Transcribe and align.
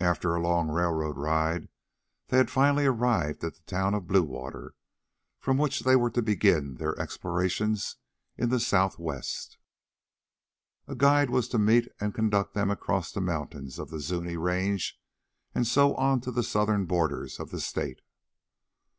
After 0.00 0.34
a 0.34 0.38
long 0.42 0.68
railroad 0.68 1.16
ride, 1.16 1.70
they 2.28 2.36
had 2.36 2.50
finally 2.50 2.84
arrived 2.84 3.42
at 3.42 3.54
the 3.54 3.62
town 3.62 3.94
of 3.94 4.06
Bluewater, 4.06 4.74
from 5.38 5.56
which 5.56 5.80
they 5.80 5.96
were 5.96 6.10
to 6.10 6.20
begin 6.20 6.74
their 6.74 6.94
explorations 7.00 7.96
in 8.36 8.50
the 8.50 8.60
southwest. 8.60 9.56
A 10.86 10.94
guide 10.94 11.30
was 11.30 11.48
to 11.48 11.58
meet 11.58 11.88
and 11.98 12.12
conduct 12.14 12.52
them 12.52 12.70
across 12.70 13.12
the 13.12 13.22
mountains 13.22 13.78
of 13.78 13.88
the 13.88 13.98
Zuni 14.00 14.36
range 14.36 15.00
and 15.54 15.66
so 15.66 15.94
on 15.94 16.20
to 16.20 16.30
the 16.30 16.42
southern 16.42 16.84
borders 16.84 17.40
of 17.40 17.50
the 17.50 17.60
state. 17.62 18.02